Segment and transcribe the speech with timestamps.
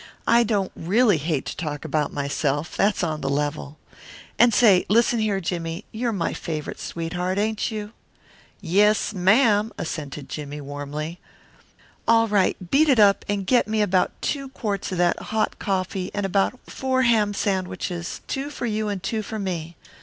[0.25, 3.77] I don't really hate to talk about myself that's on the level.
[4.39, 7.91] And say, listen here, Jimmie, you're my favourite sweetheart, ain't you?"
[8.61, 11.19] "Yes, ma'am," assented Jimmie, warmly.
[12.07, 12.57] "All right.
[12.71, 16.59] Beat it up and get me about two quarts of that hot coffee and about
[16.65, 19.75] four ham sandwiches, two for you and two for me.